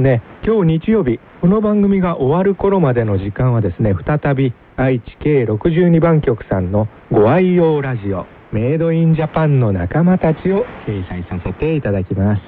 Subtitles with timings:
[0.00, 12.42] すね今日日曜日この番組が終わる頃までの時間はですね再び愛知系62番局さんのご愛用ラジオメイドインジャパンの仲間たちを掲載させていただきます。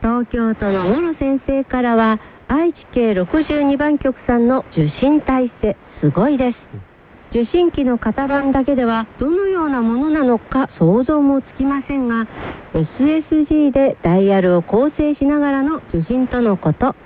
[0.00, 6.89] 東京都の諸先生からは愛知系62番局さんの受信体制すごいです。
[7.30, 12.26] 受信機の型番だけではどのようなものなのか想像もつきませんが
[12.74, 16.96] SSG でダイヤルを構成しながらの受信とのこと。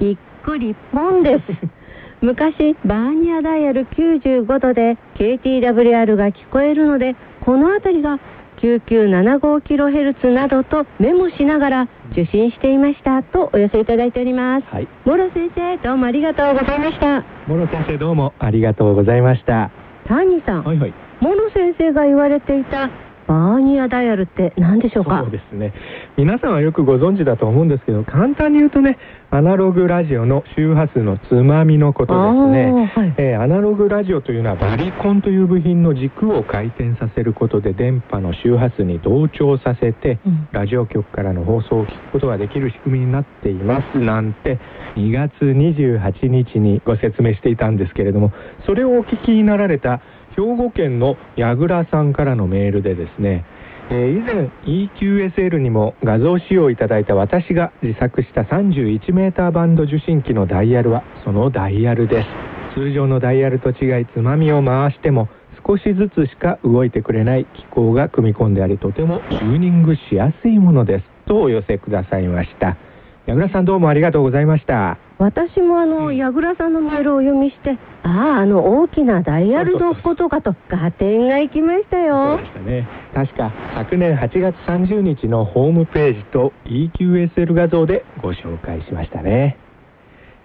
[0.00, 1.44] びっくりポンです。
[2.22, 7.14] 昔バーニアダイヤル95度で KTWR が聞こえるので
[7.44, 8.18] この辺りが
[8.58, 14.66] 9975kHz などとメモしながら受信していましたとお寄せいただいております。
[14.66, 14.88] はい。
[15.04, 17.24] 諸先生、どうもありがとうございました。
[17.46, 19.70] 諸先生、どうもありがとうございました。
[20.06, 20.64] タニさん。
[20.64, 20.94] はいはい。
[21.20, 22.90] 諸先生が言われていた
[23.28, 25.20] バーニアダイヤルって何でしょうか？
[25.20, 25.74] そうですね。
[26.16, 28.98] 皆さんはよくご存知だと思うんですけど簡単に言うとね
[29.30, 43.98] アナログラジオの周波数のつまみのことですね、はい、えー、アナログラジオというのはバリコンという部品の軸を回転させることで電波の周波数に同調させて、うん、ラジオ局からの放送を聞くことができる仕組みになっています。
[43.98, 44.58] なんて
[44.96, 48.32] 2月28日にご説明していたんですけれども
[48.66, 50.00] それをお聞きになられた
[50.38, 53.44] 兵庫県の矢倉さんからのメールでですね、
[53.90, 62.28] えー、以前 EQSL にも画像使用いただいた私が自作した 31m バンド受信機のダイヤルはそのダイヤルです。
[62.76, 65.28] 通常のダイヤルと違いつまみを回しても
[65.66, 71.04] 少しずつしか動いてくれない機構が組み込んでありとてもチューニングしやすいものです。
[71.26, 72.76] とお寄せくださいました。
[73.28, 82.38] 矢倉さんどうもありがとうございました私もあの、矢倉さんのメールをお読みして、ああ、あの大きなダイヤルのことかと、合点がいきましたよ。
[82.38, 82.88] そうでしたね。
[83.12, 89.58] 確か、昨年8月30日のホームページと EQSL 画像でご紹介しましたね。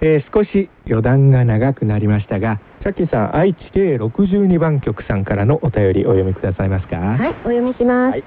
[0.01, 6.97] えー、少し余談が長くなりましたが、さっきさん、愛知系62番局さんからのお便りお読みくださいますか？
[6.97, 8.11] はい、お読みします。
[8.11, 8.23] はい、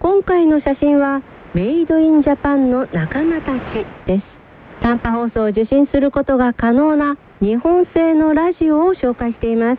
[0.00, 1.22] 今回の写真は、
[1.54, 4.24] メイドインジャパンの仲間たちです。
[4.82, 9.78] 短波放送を受信することが可能な日本製のラジオを紹介しています。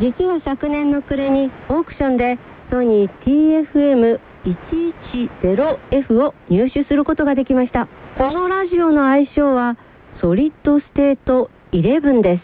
[0.00, 2.36] 実は昨年の暮れにオークションで
[2.68, 7.86] ソニー TFM110F を入手することができました。
[8.18, 9.76] このラジオの愛称は
[10.20, 12.42] ソリッドステート11で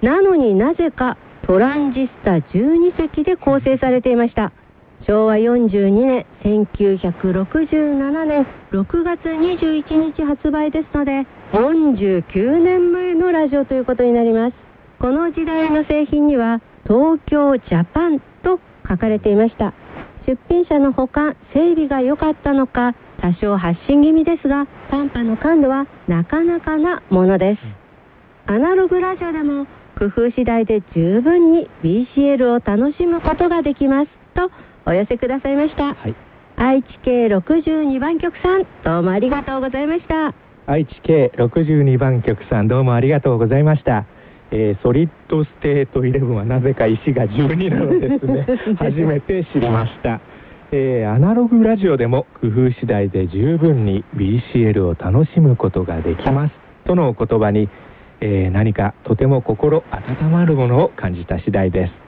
[0.00, 0.04] す。
[0.04, 4.50] なのになぜかトランジスタ12石で構成されていました。
[5.06, 14.54] 昭和42年1967年6月21日発売ですので49年前のラジオということになります。
[15.00, 19.74] この時代の製品には東京ジャパンと書かれていました。
[20.24, 27.60] 出品者のほか整備が良かったのか多少発信気味ですが短波の感度はなかなかなものです。
[28.46, 29.66] アナログラジオでも
[29.98, 34.08] 工夫次第で十分に BCL を楽しむことができます。
[34.34, 34.50] と
[34.86, 36.14] お寄せくださいました、はい、
[36.56, 40.34] 愛知系62番局さんどうもありがとうございました。
[40.66, 44.06] 愛知系62番局さんどうもありがとうございました。
[44.52, 48.46] えー、ソリッドステート11はなぜか石が12なのですね。
[48.78, 50.20] 初めて知りました、
[50.70, 56.54] えー、アナログラジオでも工夫次第で十分に BCL を楽しむことができます。
[56.84, 57.68] とのお言葉に、
[58.20, 62.01] えー、何かとても心温まるものを感じた次第です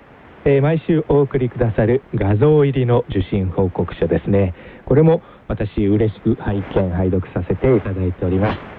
[0.47, 4.55] えー、毎週お送りくださる画像入りの受信報告書ですね。
[4.85, 8.75] これも私嬉しく拝見拝読させていただいております。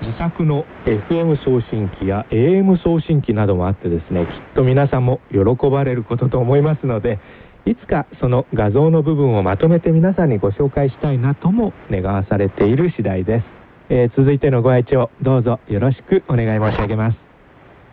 [0.00, 7.18] 自作の FM 送信機や AM 送信機などもあってですねきっと皆さんも喜ばれることと思いますので
[7.66, 13.44] いつかその画像の部分をまとめて皆さんにご紹介したいなとも願わされている次第です、
[13.90, 17.27] えー、続いてのご愛聴どうぞよろしくお願い申し上げます。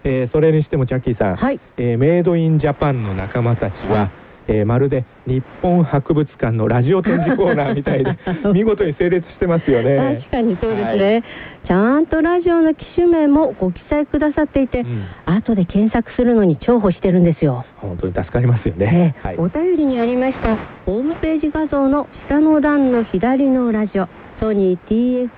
[0.05, 4.11] えー、それにしてもチャッキーさん、はい、えー、メイドインジャパンの仲間たちは、
[4.47, 8.15] えー、まるで日本博物館のラジオ展示コーナーみたいで
[8.53, 10.19] 見事に整列してますよね。
[10.21, 11.23] 確かにそうですね、はい、
[11.65, 17.65] ちゃんとラジオの機種名もご記載くださっていて、うん、後で検索するのに重宝してるんですよ。
[17.77, 20.55] 本当に助かりますよね、はい、お便りにありました。
[20.85, 24.07] ホームページ画像の下の段の左のラジオ
[24.39, 25.29] ソニー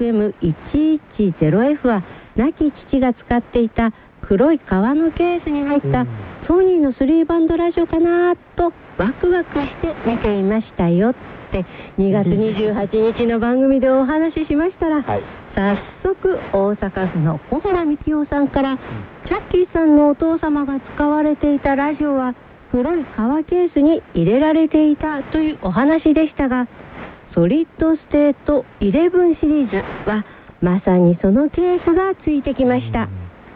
[1.18, 2.04] TFM110F は
[2.36, 3.92] 亡き父が使っていた
[4.28, 6.06] 黒い革のケースに入った
[6.48, 11.16] ソニーの3バンドラジオかなとワクワクして見ていましたよっ
[11.52, 11.66] て
[11.98, 15.24] 2月28日の番組でお話ししましたら、はい、
[15.56, 18.78] 早速大阪府の小原幹夫さんから、
[19.28, 22.36] チャッキーさんのお父様が使われていたラジオは
[22.72, 26.68] 黒い革ケースに入れられていたというお話でしたが
[27.34, 29.78] ソリッドステート11シリーズ
[30.10, 30.26] は
[30.62, 33.08] まさにそのケースがついてきました。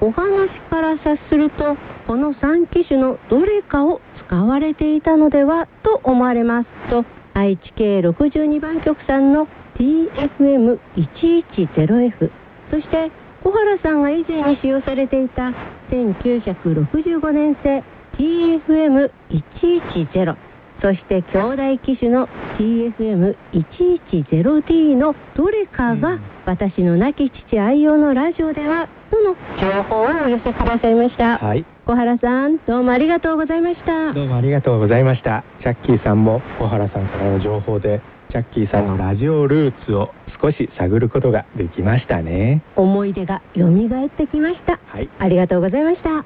[0.03, 1.77] お話から察すると、
[2.07, 7.06] この3機種のどれかを使われていたのではと思われますと、
[7.36, 12.31] 愛知系62番局さんの TFM110F、
[12.71, 13.12] そして
[13.44, 15.53] 小原さんが以前に使用されていた
[15.92, 17.83] 1965年製
[18.18, 20.36] TFM110、
[20.81, 31.38] そして兄弟機種の TFM110D のどれかが私の亡き父愛用のラジオではとの情報をお寄せくださいました。
[31.38, 31.63] はい。
[31.86, 34.13] 小原さん、どうもありがとうございました。
[34.13, 35.44] どうもありがとうございました。
[35.62, 38.01] チャッキーさんも小原さんからの情報で、
[38.31, 40.12] チャッキーさんのラジオルーツを
[40.42, 42.63] 少し探ることができましたね。
[42.75, 44.80] 思い出が蘇ってきました。
[44.86, 45.10] はい。
[45.19, 46.25] ありがとうございました。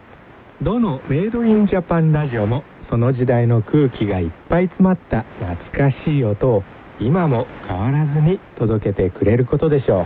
[0.62, 6.64] どのメイドインジャパンラジオもその時代の空気がいっぱい詰まった懐かしい音を
[7.00, 10.06] 今も変わらずに届けてくれることでしょう。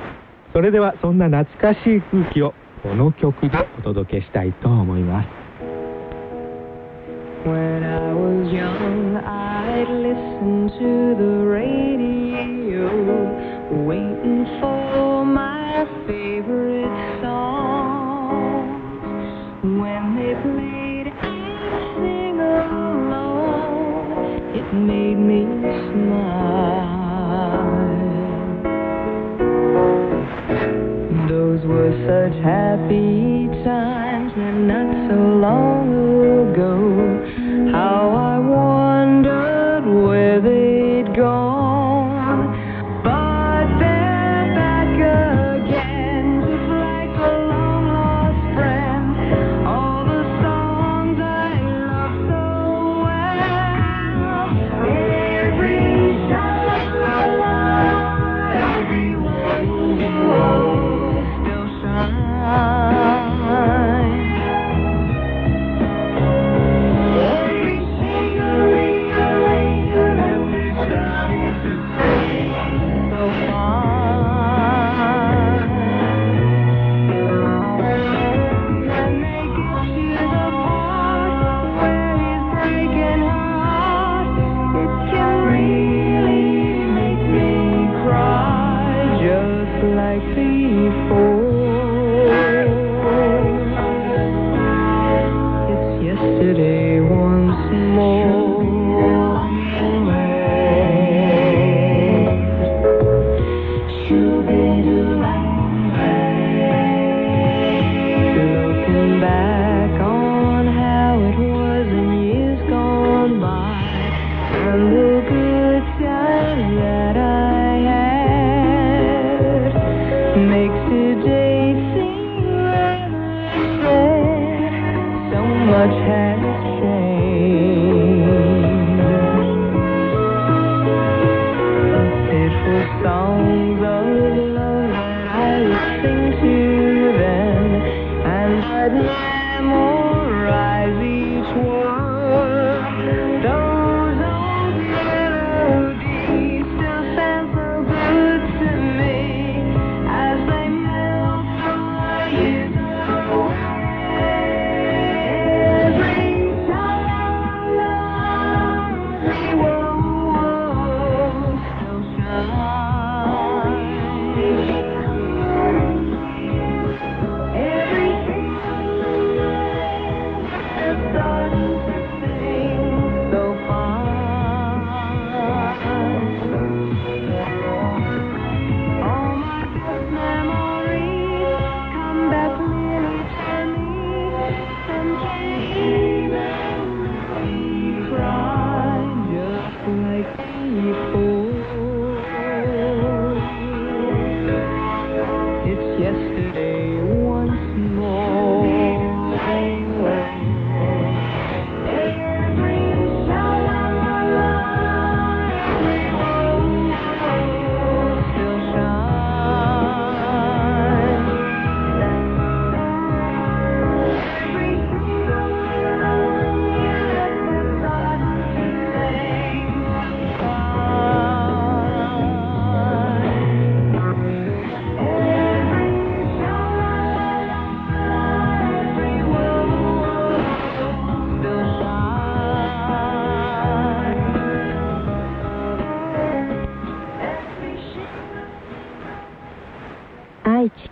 [0.53, 5.29] それではそんな懐かしい空気をこの曲でお届けしたいと思います。
[7.45, 11.78] When I was young, I'd listen to the radio,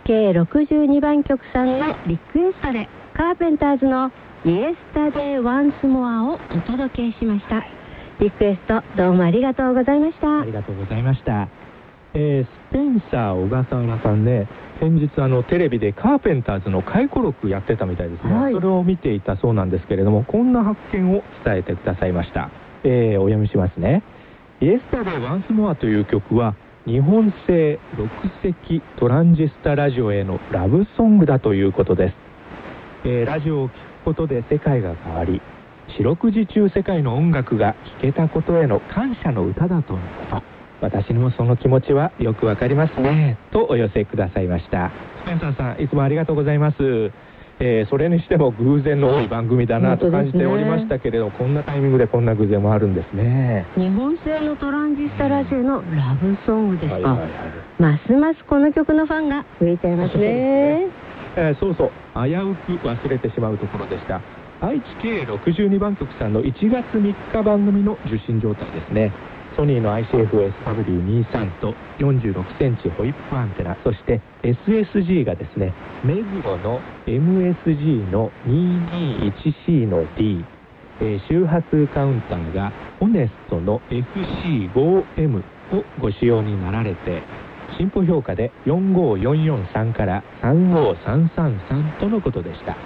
[0.08, 4.10] HK62 番局さんのリクエストでカーペンターズの
[4.42, 7.62] 「イエスタデイ・ワンスモア」をお届けしました
[8.18, 11.48] リクエストどうもありがとうございましたありがとうございました。
[12.14, 14.46] えースペンサー小笠原さんね、
[14.80, 22.48] 先日あのテレビでカーペンターズの回顧録やってたみたいですね、はいそれを見ていたそうなんですけれども、こんな発見を伝えてくださいました。
[22.84, 24.02] えーお読みしますね。
[24.60, 26.54] イエスタデイ・ワンスモアという曲は、
[26.88, 28.08] 日本製6
[28.40, 32.14] 隻トランジスタラジオへのラブソングだということです。
[33.04, 35.42] えーラジオを聴くことで世界が変わり
[35.98, 40.42] 四六時中世界の音楽が聴けたことへの感謝の歌だとのこと。
[40.80, 43.36] 私にもその気持ちはよくわかりますね。
[43.52, 44.90] とお寄せくださいました。
[45.24, 46.76] スペンサーさんいつもありがとうございます。
[47.60, 53.66] えーそれにしても偶然の多い番組だなと感じておりましたけれど、こんなタイミングでこんな偶然もあるんですね。
[53.76, 57.30] 日本製のトランジスタラジオのラブソングですか、はいはいはい。
[57.78, 60.24] ますますこの曲のファンが増えちゃいますね。
[60.24, 61.90] えーそうそう。
[62.14, 64.20] 危うく忘れてしまうところでした。
[64.60, 69.12] 愛知系62番局さんの1月3日番組の受信状態ですね
[69.58, 75.74] ソニーの ICF-SW23 と46センチホイップアンテナそして SSG がですね
[76.04, 80.44] 目黒の MSG の 221C の D
[81.00, 87.24] え周波数カウンターがホネストの FC5M をご使用になられて
[87.78, 92.76] 進歩評価で45443から35333とのことでした。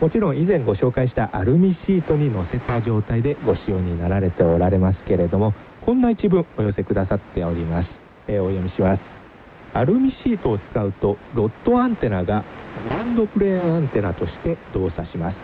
[0.00, 5.52] もちろん以前ご紹介したアルミシートに乗せた状態でご使用になられておられますけれども
[5.84, 7.88] こんな一文お寄せくださっております、
[8.28, 9.00] えーお読みします。
[9.72, 12.44] アルミシートを使うとロッドアンテナが
[12.84, 15.36] グランドプレーアンテナとして動作します。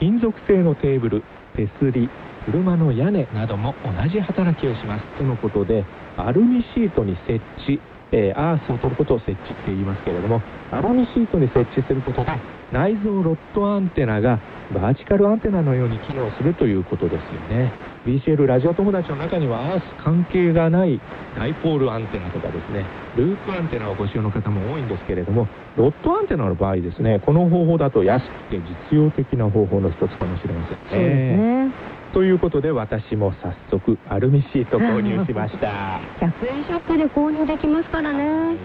[0.00, 1.22] 金属製のテーブル
[1.54, 2.10] 手すり
[2.46, 5.04] 車の屋根なども同じ働きをします。
[5.16, 5.84] とのことで
[6.16, 7.80] アルミシートに設置、
[8.10, 10.42] えーアースを取ることを設置って言いますけれども
[10.72, 12.32] アルミシートに設置することで
[12.72, 14.40] 内蔵ロッドアンテナが
[14.74, 17.72] バーチカルアンテナのように機能するということですよね。
[18.08, 20.98] BCL ラジオ友達の中にはアース関係がない
[21.36, 22.86] ダイポールアンテナとかですね
[23.18, 25.46] ループアンテナをご使用の方も多いんですけれども
[25.76, 28.56] ロッドアンテナの場合ですねこの方法だと安くて
[28.90, 30.88] 実用的な方法の一つかもしれませんね。
[30.88, 31.88] そうですね。
[32.14, 36.00] ということで私も早速アルミシート購入しました。
[36.24, 38.56] 100円ショップで購入できますからね。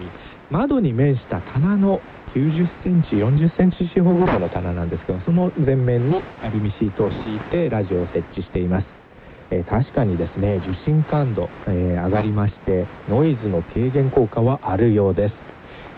[0.50, 2.00] 窓に面した棚の
[2.34, 8.86] 90センチ40センチ四方ぐらいの棚なんですけどその前面にアルミシートを敷いてラジオを設置しています、
[9.50, 15.34] えー確かにですね受信感度、えー上がりましてノイズの軽減効果はあるようです、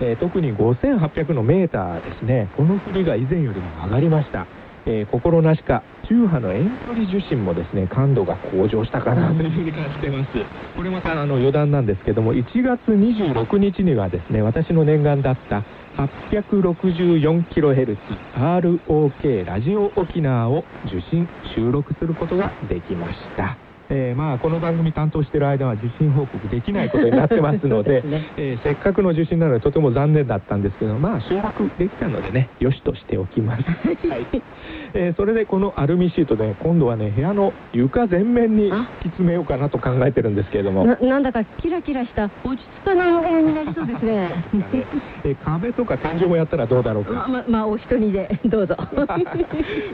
[0.00, 4.47] えー特に5800のメーターですねこの振りが以前よりも上がりました。
[4.87, 10.31] えー心なしか中波の遠距離受信もですね感度が向上したかなというふうに感じてます。
[10.76, 15.64] これまたあの余談なんですけども1月26日にはですね私の念願だった
[15.97, 17.97] 864kHz
[18.35, 23.65] ROK ラジオ沖縄を受信収録することができました。
[23.88, 28.33] えーまあこの番組担当している間は受信報告できないことになってますので ね。
[28.37, 33.62] えーせっかくの受信なのでとても残念だったんですけどまあ収録できたのでねよしとしておきます、
[34.09, 34.26] はい。
[34.95, 38.76] えーそれでこのアルミシートで今度はね部屋の床全面にあ。
[38.76, 40.85] 敷き詰めようかなと考えてるんですけれども。
[40.85, 44.31] ななんだかキラキラした落ち着かないお部屋になりそうですね。
[45.25, 48.76] えー壁とか天井もやったらどうだろうまかままあお一人でどうぞ。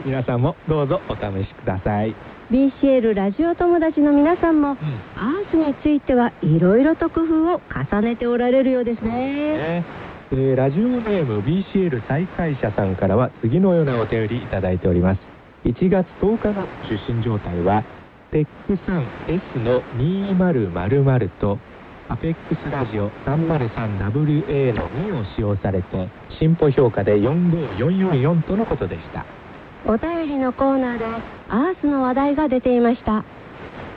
[0.05, 2.15] 皆さんもどうぞお試しください
[2.53, 4.77] BCL ラジオ友達の皆さんも、アー
[5.49, 7.59] スについてはいろいろと工夫を
[7.91, 9.09] 重ねておられるようですね。
[9.09, 9.85] ね。
[10.31, 15.19] えーラジオネーム BCL 再開者さんからは次のようなお便りいただいております。
[15.65, 17.83] 1月10日の受信状態は
[18.31, 21.57] TEC3S の2000と
[22.07, 26.07] アペックスラジオ 303WA の2を使用されて
[26.39, 29.25] 進歩評価で45444とのことでした
[29.85, 31.05] お便りのコーナーで
[31.49, 33.25] アースの話題が出ていました。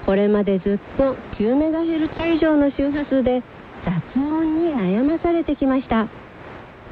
[0.04, 3.42] これまでずっと 9MHz 以上の周波数で
[3.84, 6.08] 雑音に悩まされてきました。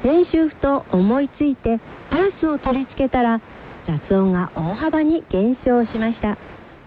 [0.01, 3.41] 先週ふと思いついてアースを取り付けたら
[3.87, 6.37] 雑音が大幅に減少しました。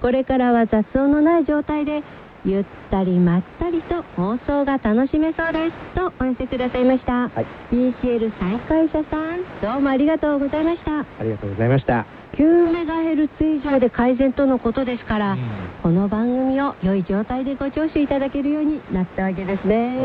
[0.01, 2.03] これからは雑音のない状態で
[2.45, 5.95] ゆったりまったりと放送が楽しめそうです。
[5.95, 7.47] とお寄せくださいました、はい。
[7.73, 11.01] BCL 再開者さんどうもありがとうございました。
[11.01, 15.39] ありがとうございました、9MHz 以上で改善とのことですから、うん。
[15.83, 19.99] この番組を良い状態でご聴取いただけるようになったわけですね。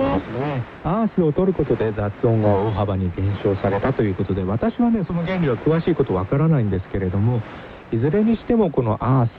[0.84, 7.42] アースを取ることで雑音が大幅に減少されたということで私はねその原理は詳しいことわからないんですけれども
[7.92, 9.32] いずれにしてもこのアース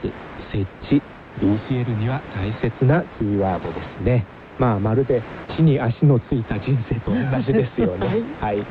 [0.52, 1.02] 設置
[1.40, 4.26] BCL には大切なキーワードですね。
[4.58, 5.22] まあまるで
[5.56, 8.22] 地に足のついた人生と同じですよね。
[8.40, 8.64] はい、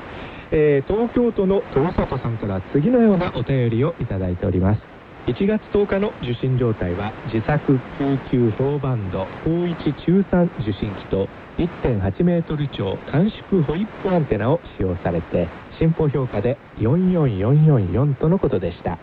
[0.51, 4.93] えー東京都の豊里さんから次のようなお便りをいただいております。
[5.25, 15.47] 1月10日の受信状態は自作救急評バンド高一中3受信機と1.8メートル超短縮ホイップアンテナを使用されて
[15.79, 18.99] 進歩評価で44444とのことでした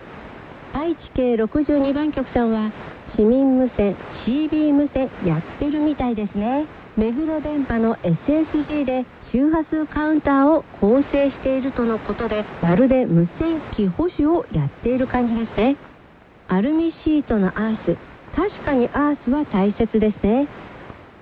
[0.73, 2.71] 愛知系62番局さんは
[3.17, 3.97] 市民無線
[4.27, 6.67] CB 無線やってるみたいですね。
[6.97, 15.77] 目黒電波の SSG で周波数カウンターを構成しているとのことでまるで無線機保守をやっている感じですね。
[16.49, 17.97] アルミシートのアース
[18.35, 20.49] 確かにアースは大切ですね。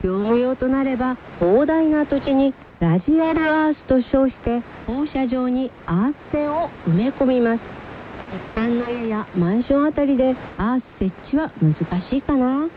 [0.02, 7.87] 業務用となれば広大な土地にラジアルアースと称して放射状にアース線を埋め込みます。
[8.30, 11.74] 一般の家やマンションあたりでアース設置は難
[12.10, 12.68] しいかな？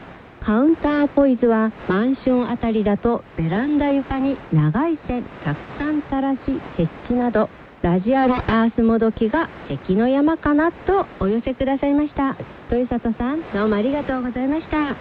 [0.44, 6.40] カウンターポイズはマンションあたりだとベランダ床に長い線たくさん垂らし
[6.78, 7.48] 設置など
[7.84, 12.36] ラジアルアースもどきが関の山かなとお寄せくださいました。
[12.72, 14.96] 豊里さんどうもありがとうございました。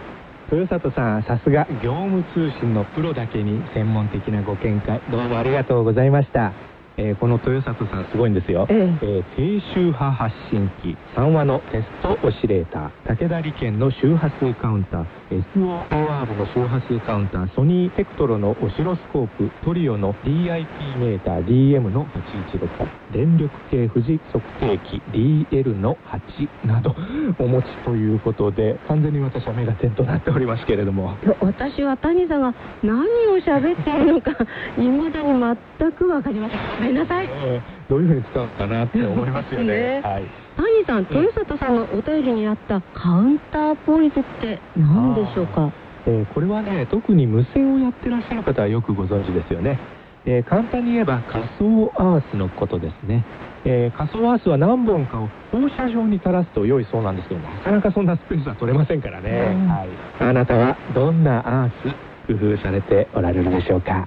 [0.53, 6.53] 豊里さんさすが業務通信のプロだけに専門的なご見解どうもありがとうございました、
[7.01, 8.77] えーこの豊里さんすごいんですよ、ええ。
[8.77, 13.17] ー低周波発信機3話のテストオシレーター。
[13.17, 15.07] 武田利権の周波数カウンター。
[15.55, 17.55] SOR の周波数カウンター。
[17.55, 20.67] ソニーテクトロのオシロスコープトリオの DIP
[20.99, 22.69] メーター DM の816
[23.13, 26.95] 電力計富士測定器 DL の8など。
[27.39, 31.17] お持ちということで完全に私は目が点となっておりますけれども。
[31.41, 34.33] 私は谷さんが何を喋っているのか
[34.77, 36.90] 未だに全く分かりません。
[36.90, 37.27] ごめんなさい。
[37.27, 39.67] えーどういうふうに使うのかなって思いますよね。
[39.67, 40.01] ね。
[40.05, 40.25] はい。
[40.57, 45.73] 谷さん豊里さんのお便りにあったカウンターポイズって何でしょうか？
[46.07, 49.79] えーこれはね特に無線をやってらっしゃる方はよくご存知ですよね、
[50.25, 53.25] えー簡単に言えば仮想アースのことですね、
[53.65, 59.69] えー仮想アースは何本かを放射状に垂らすと良いそうなんですけどなかなかそんなスペースは取れませんからね、うん。
[59.69, 59.89] はい、
[60.21, 64.07] あなたはどんなアース工夫されておられるでしょうか？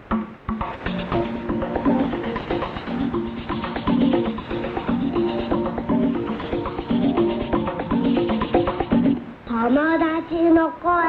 [10.64, 11.04] 達の声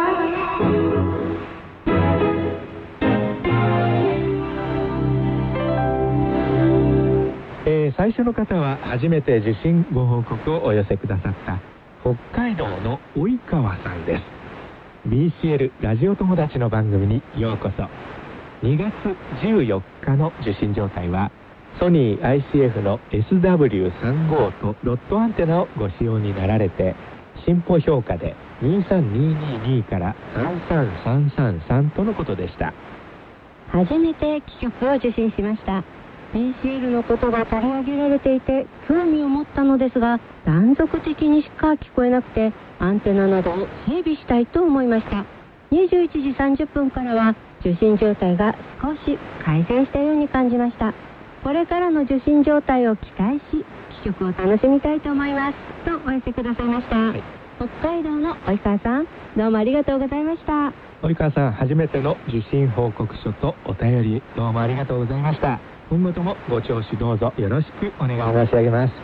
[7.66, 11.60] えー最初の方は初めて受信ご報告をお寄せくださった
[12.00, 14.22] 北海道の及川さんです。
[15.08, 17.84] BCL ラジオ友達の番組にようこそ。
[18.66, 18.92] 2月
[19.42, 21.30] 14日の受信状態は
[21.78, 26.94] ソニー ICF の SW35 とロットアンテナをご使用になられて
[27.46, 32.72] 進歩評価で23222から33333とのことでした。
[33.68, 35.84] 初めて機局を受信しました。
[36.32, 45.24] BCL のことが取り上げられていて興味を持ったのですが断続的にしか聞こえなくてアンテナなどを整備したいと思いました。
[45.70, 46.30] 21時
[46.64, 50.92] 30分からは受信状態が少し改善したように感じました。
[51.42, 53.64] これからの受信状態を期待し
[54.02, 55.54] 機局を楽しみたいと思います。
[55.84, 60.72] とお寄せくださいました、い北海道の及川さんどうもありがとうございました。
[61.06, 65.60] 及川さん初めての受信報告書とお便りどうもありがとうございました。
[65.88, 68.94] 今後ともご聴取どうぞよろしくお願い申し上げます。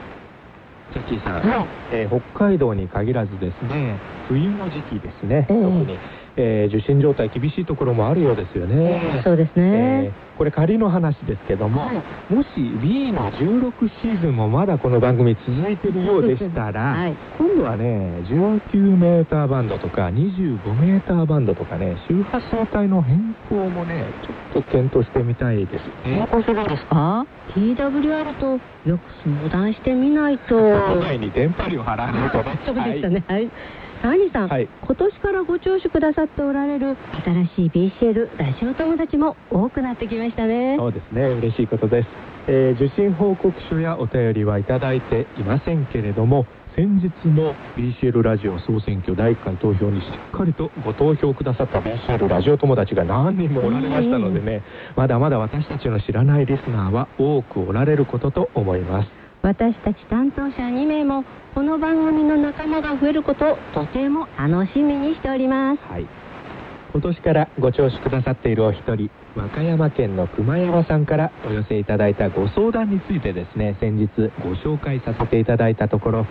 [0.93, 1.69] ジャッキーさん、はい。
[1.93, 5.99] えー北海道に限らずですね冬の時期ですね、ええ特に、
[6.37, 12.33] えー受信状態厳しいところもあるようですよね、そうですね、えーこれ仮の話ですけども、はい。
[12.33, 12.49] もし
[12.81, 17.16] B の16シーズンもまだこの番組続いてるようでしたら、はい。
[17.37, 24.07] 今度はね19メーターバンドとか25メーターバンドとかね周波数帯の変更もね
[24.55, 26.27] ちょっと検討してみたいですね。
[26.31, 28.53] するんですか？TWR と
[28.88, 30.57] よく相談してみないと。
[30.57, 30.57] そ
[30.97, 32.59] の前に電波料払わないとね。
[32.64, 33.23] そうでしたね。
[33.29, 33.51] はい
[34.03, 34.69] 谷さん、はい。
[34.87, 40.77] 今年からご聴取くださっておられる新しい BCL ラジオ友達も多くなってきましたね。
[40.79, 41.23] そうですね。
[41.23, 42.09] 嬉しいことです、
[42.49, 54.63] えー受信報告書やお便りはいただいていませんけれども先日の BCL ラジオ総選挙第1回投票にしっかりとご投票くださった BCL ラジオ友達が何人もおられましたのでね
[54.97, 61.24] まだまだ私たちの知らないリスナーは多くおられることと思います私たち担当者2名も
[61.55, 65.83] この番組の仲間が増えることをとても楽しみにしております。
[65.90, 66.07] はい。
[66.92, 74.09] 今年からご聴取くださっているお一人和歌山県の熊山さんからお寄せいただいたご相談についてですね先日
[74.42, 76.26] ご紹介させていただいたところ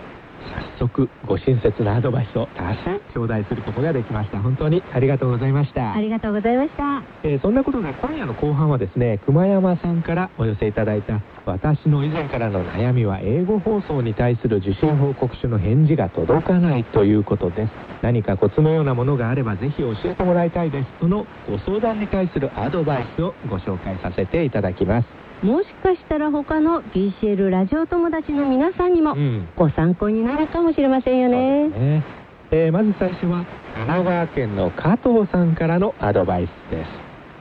[0.78, 4.40] 早速ご親切なアドバイスを多数頂戴することができました。
[4.40, 5.94] 本当にありがとうございました。
[5.94, 7.02] ありがとうございました。
[7.22, 17.72] えーそんなことで今夜の後半はですね熊山さんからお寄せいただいた私の以前からの悩みは英語放送に対する受信報告書の返事が届かないということです。
[18.02, 20.88] 何かコツのようなものがあればぜひ教えてもらいたいです。
[21.00, 25.08] そのご相談に対するアドバイスをご紹介させていただきます
[25.42, 29.48] もしかしたら他の BCL ラジオ友達の皆さんにもうん。
[29.56, 31.68] ご参考になるかもしれませんよね。
[31.68, 32.04] ね。
[32.50, 36.88] えーまず最初は神奈川県の加藤さんからのアドバイスです。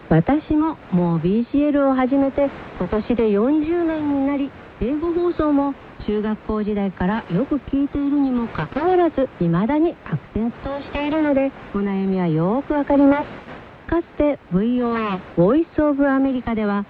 [0.10, 5.74] 私ももう BCL を始めて今年で40年になり英語放送も
[6.08, 13.90] 中学校時代からよく聞いているにもかかわらず未だに悪戦苦闘しているのでお悩みはよくわかります。
[13.90, 16.86] かつて VOA ボイスオブアメリカでは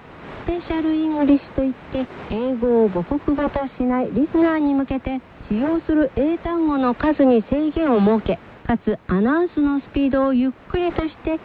[0.50, 11.40] スペシャルイングリッシュといって英語を母国語としないリスナーに向けて使用する英単語の数に制限を設けかつアナウンスのスピードをゆっくりとして聞き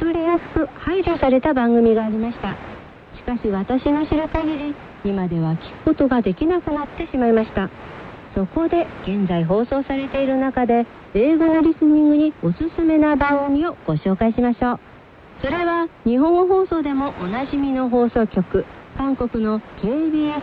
[0.00, 2.56] 取りやすく配慮された番組がありました。
[3.16, 7.70] しかし私の知る限り今では聞くことができなくなってしまいました。
[8.34, 14.89] そこで現在放送されている中で英語のリスニングにおすすめな番組をご紹介しましょう。
[15.40, 18.64] それは日本語放送でもおなじみの放送局
[18.98, 20.34] 韓国の KBS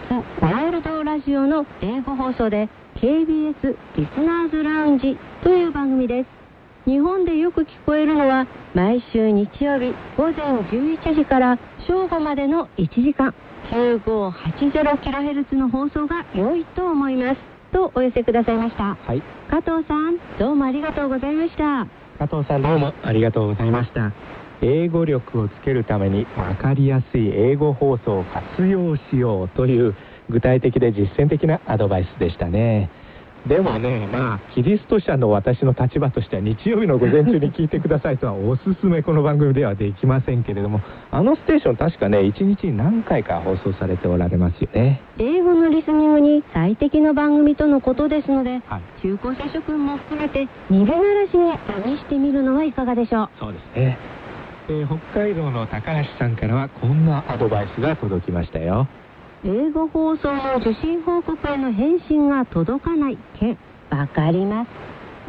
[0.42, 6.28] ワールドラジオの英語放送で KBS リスナーズラウンジという番組です。
[6.90, 13.36] 日本でよく聞こえるのは毎週日曜日午前11時から正午までの1時間
[13.70, 17.38] 9580kHz の放送が良いと思います。
[17.72, 18.96] とお寄せくださいました。
[18.96, 19.22] はい。
[19.52, 21.86] 加藤さんどうもありがとうございました。
[22.18, 24.12] 加藤さんどうもありがとうございました
[24.62, 29.96] 英語力をつけるために分かりやすい英語放送を活用しようという
[30.30, 32.90] 具体的で実践的なアドバイスでしたね。
[33.48, 45.02] でもねまあキリスト者の私の立場としては日曜日の午前中に聞いてくださいとはおすすめこの番組ではできませんけれどもあのステーション確かね1日に何回か放送されておられますよね。
[45.18, 49.02] 英語のリスニングに最適の番組とのことですのではい。
[49.02, 53.30] 中高生諸君も含めて逃げ慣らしに試してみるのはいかがでしょう。
[53.40, 53.98] そうですね、
[54.70, 58.88] えー北海道の高橋さんからはこんなアドバイスが届きましたよ。
[59.46, 63.58] 英語放送の受信報告への返信が届かない件
[63.90, 64.68] わかります。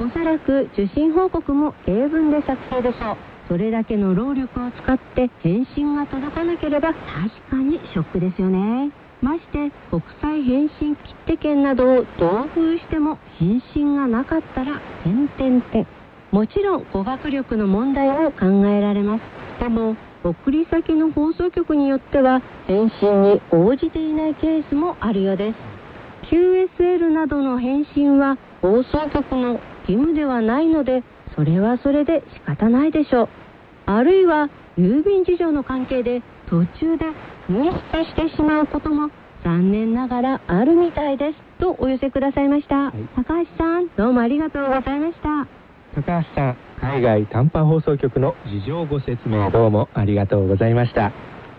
[0.03, 3.17] おそらく受信報告も英文で作成でしょう。
[3.49, 8.91] それだけの労力を使って返信が届かなければ確かにショックですよね。
[9.23, 15.87] まして国際返信切手券などを同封しても返信がなかったら点々点
[16.31, 19.23] もちろん語学力の問題も考えられます。
[19.61, 25.57] でも送り先の放送局によっては返信に応じていないケースもあるようです。
[26.31, 29.53] QSL などの返信は放送局の
[29.89, 31.03] 義務ではないので
[31.35, 33.29] それはそれで仕方ないでしょう。
[33.87, 37.07] あるいは郵便事情の関係で途中で
[37.49, 39.11] 紛失してしまうことも
[39.45, 41.39] 残念ながらあるみたいです。
[41.59, 42.93] とお寄せくださいました、い。
[43.17, 51.13] 高橋さんどうもありがとうございました高橋さん海外短波放送局の事情ご説明どうもありがとうございました。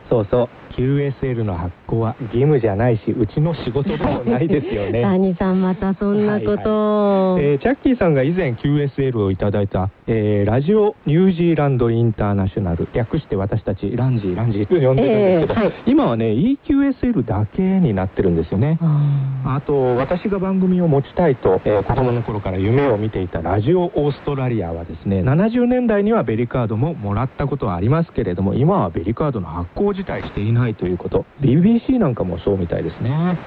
[0.09, 0.49] そうそう。
[0.79, 5.01] QSL の発行は義務じゃないしうちの仕事でもないですよね。
[5.03, 7.33] 谷さんまたそんなこと。
[7.33, 15.73] を、えーチャッキーさんが以前 QSL をいただいた、えーラジオニュージーランドインターナショナル略して私たちランジーランジーと呼んでるんですけど、えーはい。
[15.85, 18.77] 今はね EQSL だけになってるんですよね。
[18.81, 31.25] ああと私が番組を持ちたいと、えー子供の頃から夢を見ていたラジオオーストラリアはですね70年代にはベリカードももらったことはありますけれども今はベリカードの発行自体していないということ。
[31.41, 33.37] BBC なんかもそうみたいですね、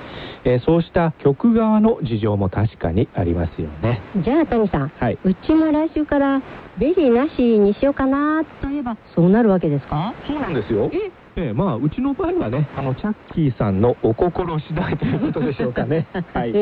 [0.45, 4.03] えーそうした局側の事情も確かにありますよね。
[4.17, 5.19] ーじゃあ谷さんはい。
[5.25, 6.41] うちも来週から
[6.79, 10.15] ベリーなしにしようかなといえばそうなるわけですか？
[10.29, 10.91] そうなんですよ。
[10.93, 11.11] え？
[11.37, 16.07] ええまあうちの場合はねあのチャッキーさんのお心次第ということでしょうかね。
[16.35, 16.53] はい、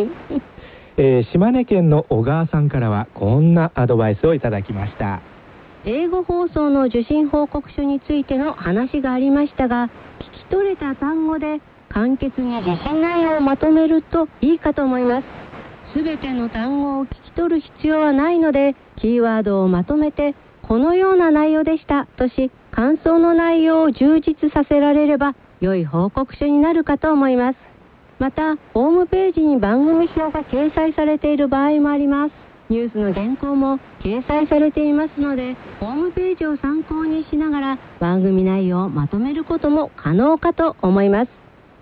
[0.96, 5.20] えー島根県の小川さんからはこんなアドバイスをいただきました
[5.86, 15.24] 英語放送の受信報告書についての話がありましたが聞き取れた単語で簡潔に受信内容をまとめるといいかと思います。
[15.94, 27.58] すべての単語を聞き取る必要はないのでキーワードをまとめてこのような内容でしたとし感想の内容を充実させられれば良い報告書になるかと思います。
[28.18, 32.49] またホームページに番組表が掲載されている場合もあります。
[32.70, 41.30] ニュースの原稿も掲載されていますのでホームページを参考にしながら番組内容をまとめることも可能かと思います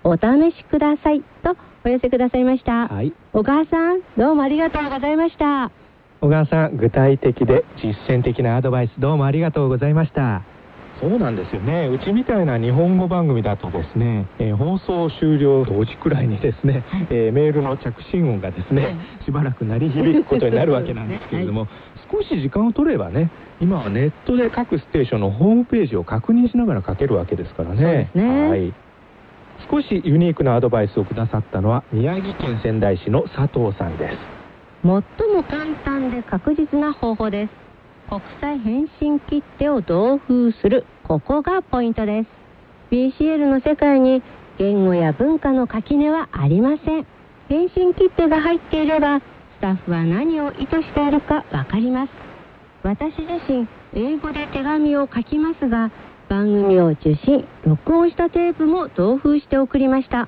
[0.03, 0.19] お試
[0.57, 2.87] しくださいとお寄せくださいました。
[2.87, 5.71] はい小川さん、どうもありがとうございました。
[6.21, 10.43] 小川さん具体的で実践的なアドバイスどうもありがとうございました
[10.99, 11.87] そうなんですよね。
[11.87, 21.67] うちみたいな日本語番組だとですね、えー放送終了同時くらいにですね、えーメールの着信音がですねしばらく鳴り響くことになるわけなんですけれども、
[22.11, 23.29] 少し時間を取ればね
[23.61, 28.11] 今はネットで各ステーションのホームページを確認しながら書けるわけですからね。
[28.13, 28.49] ね。
[28.49, 28.73] はい。
[29.69, 34.17] 少しユニークなアドバイスをくださったのは宮城県仙台市の佐藤さんです。
[34.81, 35.01] 最も
[35.43, 37.68] 簡単で確実な方法です。
[38.09, 40.83] 国際返信切手を同封する。
[41.07, 42.27] ここがポイントです。
[42.89, 44.23] BCL の世界に
[44.57, 47.05] 言語や文化の垣根はありません。
[47.49, 49.23] 返信切手が入っていれば、ス
[49.61, 52.09] タッフは何を意図しているかわかります。
[52.81, 55.91] 私自身、英語で手紙を書きますが、
[56.29, 60.27] 番組を受信、録音したテープも同封して送りました。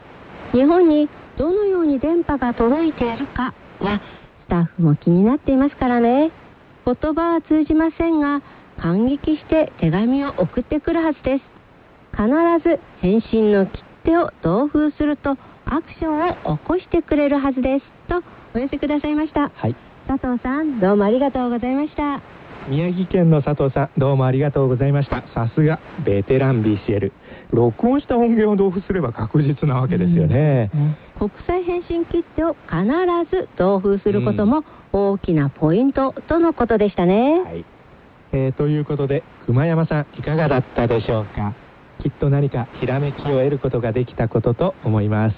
[0.51, 4.01] 日本にどのように電波が届いているかは、
[4.45, 6.31] スタッフも気になっていますからね。
[6.85, 8.41] 言葉は通じませんが、
[8.77, 11.43] 感激して手紙を送ってくるはずです。
[12.11, 12.27] 必
[12.67, 17.85] ず返信の切手を同封するとアクションを起こしてくれるはずです。
[18.07, 18.23] と
[18.55, 19.51] お寄せくださいました。
[19.53, 19.75] はい
[20.07, 22.21] 佐藤さん、どうもありがとうございました。
[22.67, 27.11] 宮城県の佐藤さんどうもありがとうございましたさすがベテラン BCL
[27.51, 30.71] 録音した音源を同封すれば確実なわけですよね、
[31.17, 32.85] 国際返信切手を必
[33.29, 37.41] ず同封することも大きなポイントとのことでしたね。
[37.41, 37.65] はい、
[38.31, 41.53] えーということで熊山さんいかがだったでしょうか？
[42.01, 45.35] きっと何かひらめきを得ることができたことと思います。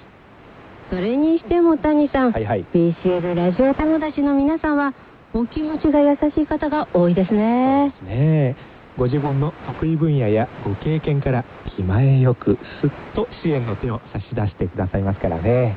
[0.89, 2.65] それにしても谷さん、はいはい。
[2.73, 4.93] BCL ラジオ友達の皆さんは
[5.33, 7.87] お気持ちが優しい方が多いですね。
[7.87, 7.93] ね。
[8.09, 8.55] え
[8.97, 15.75] ご自分の得意分野やご経験から気前よくすっと支援の手を差し出してくださいますからね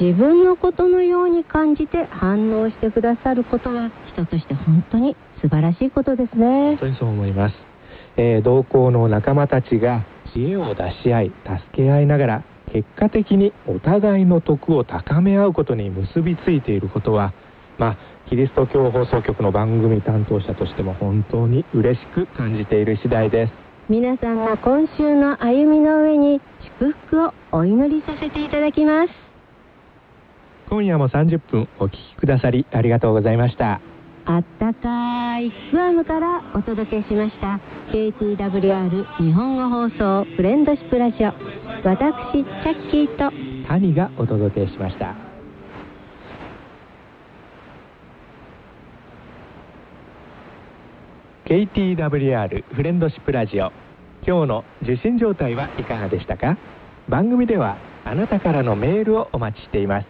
[0.00, 6.78] 自分のことのように感じて反応してくださることは人として本当に素晴らしいことですね本。
[6.78, 7.54] 当にそう思います、
[8.16, 17.32] えー同行の仲間たちが知恵を出し合い助け合いながら結果的にお互いの徳を高め合うことに結びついていることは
[17.78, 17.98] まあ
[18.30, 23.52] キリスト教放送局の番組担当者としても本当に嬉しく感じている次第です。
[23.88, 26.40] 皆さんの今週の歩みの上に
[26.78, 29.10] 祝福をお祈りさせていただきます。
[30.68, 33.80] 今夜も30分お聞きくださりありがとうございました。
[34.26, 37.58] あったかいグアムからお届けしました。
[37.90, 41.32] KTWR 日本語放送フレンドシップラジオ。
[41.82, 43.32] 私チャッキーと。
[43.66, 45.14] 谷がお届けしました
[51.50, 53.72] 「KTWR フレンドシップラジオ」
[54.24, 56.56] 今日の受信状態はいかがでしたか？
[57.08, 60.06] 番組ではあなたからのメールをお待ちしています。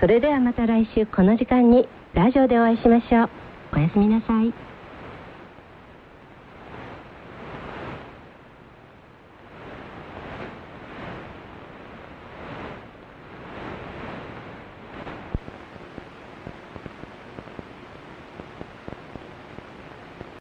[0.00, 3.30] それではまた来週この時間にラジオでお会いしましょう。
[3.76, 4.52] おやすみなさい。